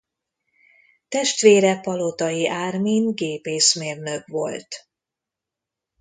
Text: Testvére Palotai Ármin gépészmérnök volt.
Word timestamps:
Testvére 1.07 1.79
Palotai 1.79 2.47
Ármin 2.47 3.13
gépészmérnök 3.15 4.27
volt. 4.27 4.87